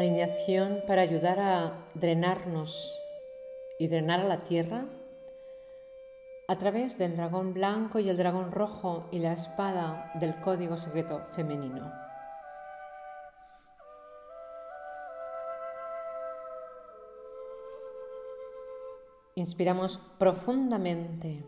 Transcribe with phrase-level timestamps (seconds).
[0.00, 2.98] alineación para ayudar a drenarnos
[3.78, 4.86] y drenar a la tierra
[6.48, 11.22] a través del dragón blanco y el dragón rojo y la espada del código secreto
[11.36, 11.92] femenino.
[19.36, 21.44] Inspiramos profundamente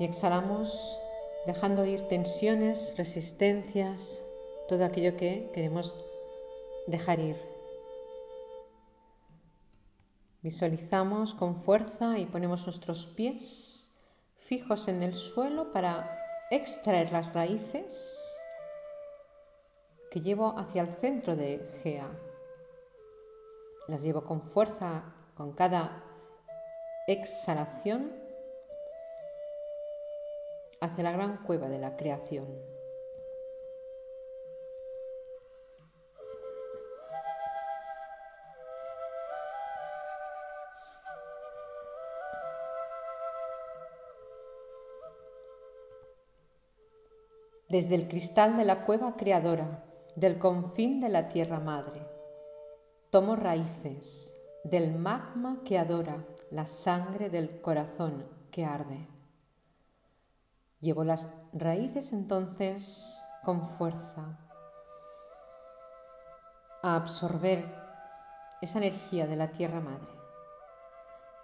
[0.00, 1.00] y exhalamos
[1.46, 4.23] dejando ir tensiones, resistencias,
[4.68, 5.98] todo aquello que queremos
[6.86, 7.36] dejar ir.
[10.42, 13.90] Visualizamos con fuerza y ponemos nuestros pies
[14.36, 16.18] fijos en el suelo para
[16.50, 18.20] extraer las raíces
[20.10, 22.10] que llevo hacia el centro de Gea.
[23.88, 26.04] Las llevo con fuerza con cada
[27.06, 28.12] exhalación
[30.80, 32.73] hacia la gran cueva de la creación.
[47.74, 49.82] Desde el cristal de la cueva creadora,
[50.14, 52.06] del confín de la tierra madre,
[53.10, 59.08] tomo raíces del magma que adora la sangre del corazón que arde.
[60.78, 64.38] Llevo las raíces entonces con fuerza
[66.80, 67.74] a absorber
[68.60, 70.14] esa energía de la tierra madre.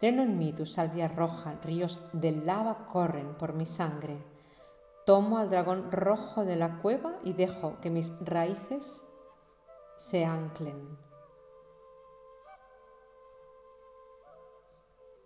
[0.01, 4.23] Dreno en mí tu salvia roja, ríos de lava corren por mi sangre.
[5.11, 9.05] Tomo al dragón rojo de la cueva y dejo que mis raíces
[9.97, 10.97] se anclen.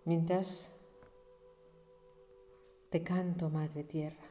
[0.07, 0.75] Mientras
[2.89, 4.25] te canto, Madre Tierra.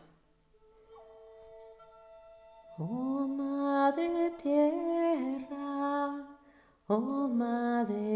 [2.79, 5.59] Oh Madre Tierra,
[6.88, 8.12] oh Madre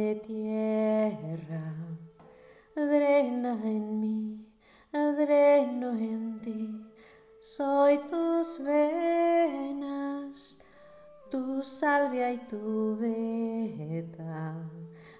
[12.50, 14.56] tu veta,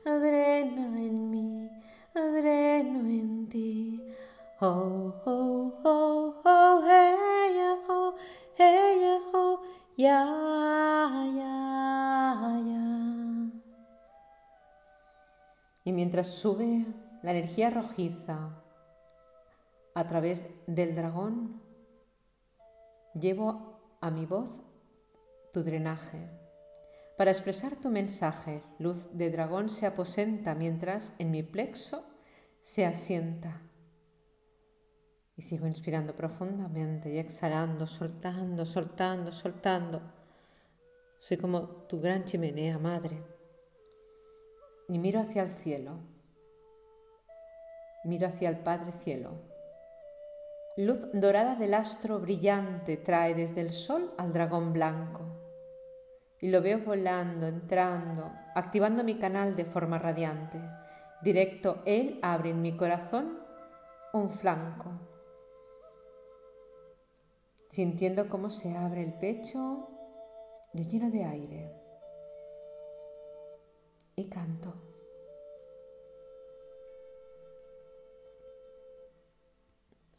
[0.04, 1.70] drena en mí,
[2.14, 4.02] dreno en ti
[4.60, 8.16] Ho, ho, ho, ho, hey, ho,
[8.58, 9.62] hey, ho,
[9.96, 10.26] ya,
[11.36, 12.88] ya, ya.
[15.84, 16.88] Y mientras sube
[17.22, 18.50] la energía rojiza
[19.94, 21.62] a través del dragón,
[23.14, 24.50] llevo a mi voz
[25.54, 26.47] tu drenaje.
[27.18, 32.06] Para expresar tu mensaje, luz de dragón se aposenta mientras en mi plexo
[32.62, 33.62] se asienta
[35.36, 40.02] y sigo inspirando profundamente y exhalando, soltando, soltando, soltando.
[41.20, 43.24] Soy como tu gran chimenea, madre.
[44.90, 46.00] Y miro hacia el cielo.
[48.04, 49.32] Miro hacia el Padre Cielo.
[50.78, 55.37] Luz dorada del astro brillante trae desde el sol al dragón blanco.
[56.42, 60.62] Y lo veo volando, entrando, activando mi canal de forma radiante.
[61.22, 63.40] Directo, él abre en mi corazón
[64.14, 64.92] un flanco
[67.70, 69.88] sintiendo cómo se abre el pecho,
[70.74, 71.72] yo lleno de aire.
[74.16, 74.74] Y canto.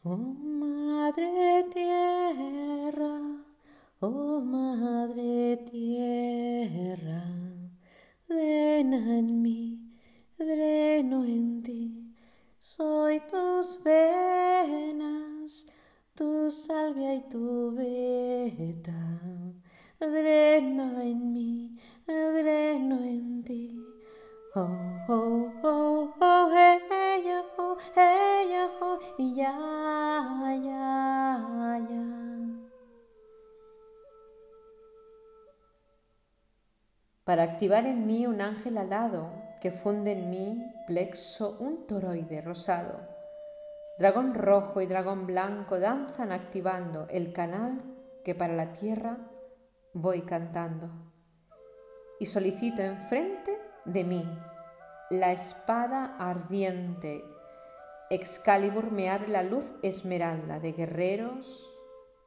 [0.03, 3.28] Oh Madre Tierra,
[4.01, 7.23] oh Madre Tierra,
[8.27, 9.93] drena en mí,
[10.37, 12.13] dreno en ti,
[12.57, 15.65] soy tus venas
[16.19, 19.21] tu salvia y tu veta,
[20.01, 23.79] drena en mí, dreno en ti.
[24.53, 24.67] Oh,
[25.07, 26.28] oh, oh, oh,
[37.29, 39.29] Para activar en mí un ángel alado
[39.61, 43.01] que funde en mí plexo un toroide rosado
[43.99, 47.83] Dragón rojo y dragón blanco danzan activando el canal
[48.25, 49.19] que para la tierra
[49.93, 50.89] voy cantando.
[52.19, 54.27] Y solicito enfrente de mí
[55.11, 57.23] la espada ardiente.
[58.09, 61.71] Excalibur me abre la luz esmeralda de guerreros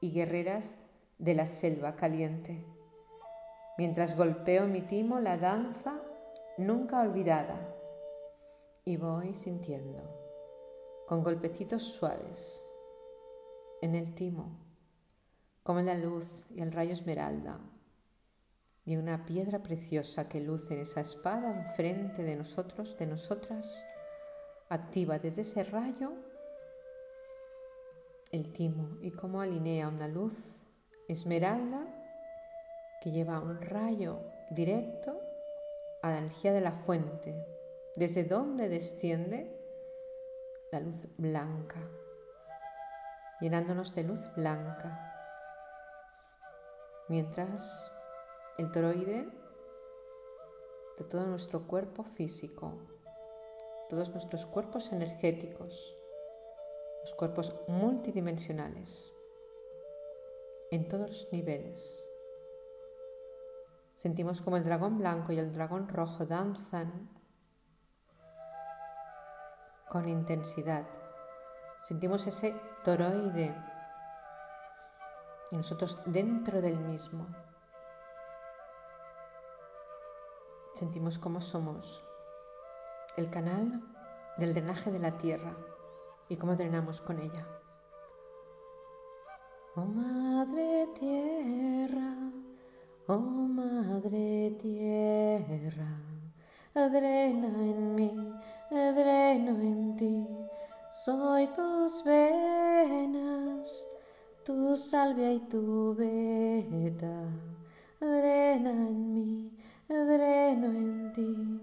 [0.01, 0.77] y guerreras
[1.19, 2.65] de la selva caliente.
[3.83, 6.01] Mientras golpeo mi timo la danza
[6.57, 7.75] nunca olvidada.
[8.85, 10.05] Y voy sintiendo
[11.09, 12.65] con golpecitos suaves
[13.81, 14.57] en el timo,
[15.65, 17.59] como la luz y el rayo esmeralda,
[18.85, 23.85] y una piedra preciosa que luce en esa espada enfrente de nosotros, de nosotras,
[24.69, 26.13] activa desde ese rayo
[28.31, 30.37] el timo y cómo alinea una luz
[31.09, 31.99] esmeralda
[33.03, 34.21] que lleva un rayo
[34.51, 35.21] directo
[36.03, 37.35] a la energía de la fuente,
[37.97, 39.59] desde donde desciende
[40.71, 41.81] la luz blanca,
[43.41, 45.13] llenándonos de luz blanca,
[47.09, 47.91] mientras
[48.59, 49.29] el toroide
[50.97, 52.79] de todo nuestro cuerpo físico,
[53.89, 55.97] todos nuestros cuerpos energéticos,
[57.01, 59.13] los cuerpos multidimensionales,
[60.71, 62.12] en todos los niveles.
[64.03, 67.09] Sentimos como el dragón blanco y el dragón rojo danzan
[69.89, 70.85] con intensidad.
[71.83, 72.53] Sentimos ese
[72.83, 73.55] toroide
[75.53, 77.29] y nosotros dentro del mismo.
[80.75, 82.05] Sentimos cómo somos
[83.17, 83.85] el canal
[84.37, 85.57] del drenaje de la tierra
[86.29, 87.47] y cómo drenamos con ella.
[89.77, 92.33] Oh Madre Tierra,
[93.09, 96.01] oh Madre Tierra,
[96.75, 98.11] drena en mí,
[98.71, 100.27] dreno en ti,
[100.91, 103.87] soy tus venas,
[104.45, 107.25] tu salvia y tu beta,
[108.01, 109.53] drena en mí
[109.93, 111.61] dreno en ti.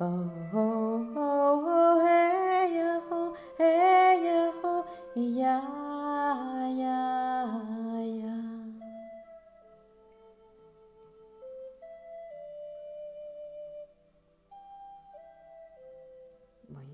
[0.00, 2.80] Oh, oh, oh, oh, hey,
[3.10, 4.84] oh, hey, oh,
[5.14, 5.60] y ya,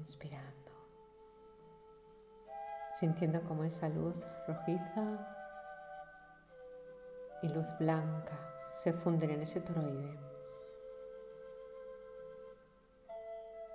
[0.08, 0.72] inspirando,
[2.98, 5.04] sintiendo como esa luz rojiza
[7.42, 8.38] y luz blanca
[8.72, 10.28] se funden en ese toroide.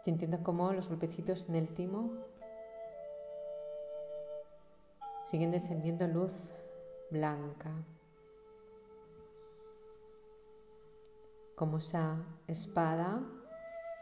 [0.04, 2.12] sintiendo cómo los golpecitos en el timo
[5.22, 6.52] siguen descendiendo luz
[7.10, 7.72] blanca,
[11.56, 13.22] como esa espada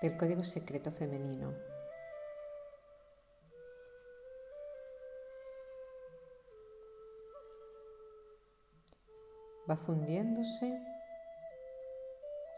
[0.02, 1.54] del código secreto femenino.
[9.72, 10.68] Va fundiéndose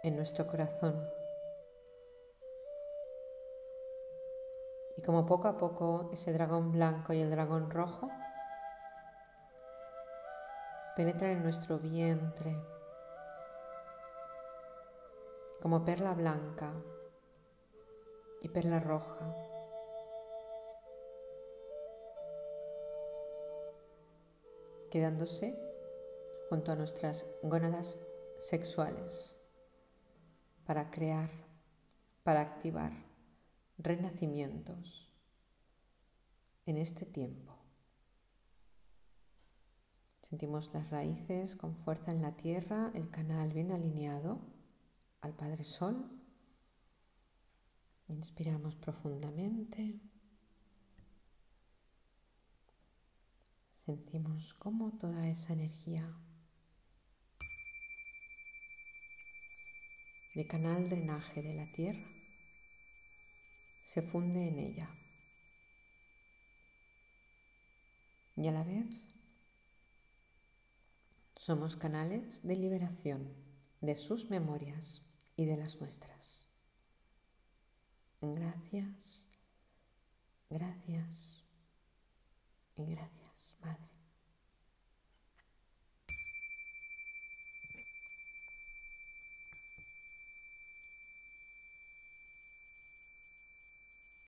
[0.02, 1.08] en nuestro corazón.
[4.98, 8.10] y como poco a poco ese dragón blanco y el dragón rojo
[10.96, 12.56] penetran en nuestro vientre
[15.62, 16.74] como perla blanca
[18.42, 19.36] y perla roja.
[24.92, 25.73] quedándose
[26.50, 27.98] junto a nuestras gónadas
[28.40, 29.40] sexuales
[30.66, 31.30] para crear,
[32.24, 32.92] para activar
[33.78, 35.10] renacimientos
[36.66, 37.54] en este tiempo.
[40.22, 44.40] Sentimos las raíces con fuerza en la tierra, el canal bien alineado
[45.22, 46.10] al Padre Sol.
[48.08, 50.00] Inspiramos profundamente.
[53.86, 56.14] Sentimos como toda esa energía
[60.36, 62.08] de canal drenaje de la tierra
[63.84, 64.90] se funde en ella.
[68.36, 69.08] Y a la vez
[71.36, 73.34] somos canales de liberación
[73.82, 75.02] de sus memorias
[75.36, 76.48] y de las nuestras.
[78.22, 79.28] Gracias,
[80.50, 81.44] gracias
[82.76, 83.23] y gracias.